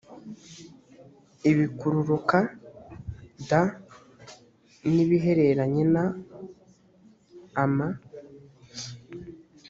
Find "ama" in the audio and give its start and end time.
7.63-7.87